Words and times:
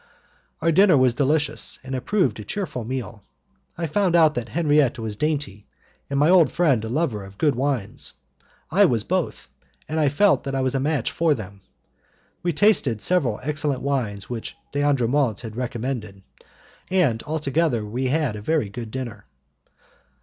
Our 0.61 0.71
dinner 0.71 0.97
was 0.97 1.13
delicious, 1.13 1.77
and 1.83 1.93
it 1.93 2.05
proved 2.05 2.39
a 2.39 2.43
cheerful 2.43 2.83
meal. 2.83 3.23
I 3.77 3.85
found 3.85 4.15
out 4.15 4.33
that 4.33 4.49
Henriette 4.49 4.97
was 4.97 5.15
dainty, 5.15 5.67
and 6.09 6.19
my 6.19 6.27
old 6.27 6.51
friend 6.51 6.83
a 6.83 6.89
lover 6.89 7.23
of 7.23 7.37
good 7.37 7.53
wines. 7.53 8.13
I 8.71 8.85
was 8.85 9.03
both, 9.03 9.47
and 9.87 10.11
felt 10.11 10.43
that 10.45 10.55
I 10.55 10.61
was 10.61 10.73
a 10.73 10.79
match 10.79 11.11
for 11.11 11.35
them. 11.35 11.61
We 12.41 12.51
tasted 12.51 12.99
several 12.99 13.39
excellent 13.43 13.83
wines 13.83 14.27
which 14.27 14.57
D'Andremont 14.73 15.41
had 15.41 15.55
recommended, 15.55 16.23
and 16.89 17.21
altogether 17.21 17.85
we 17.85 18.07
had 18.07 18.35
a 18.35 18.41
very 18.41 18.69
good 18.69 18.89
dinner. 18.89 19.27